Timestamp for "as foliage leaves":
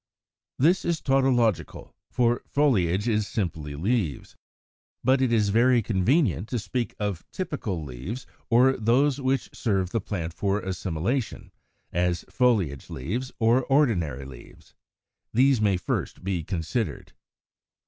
11.93-13.31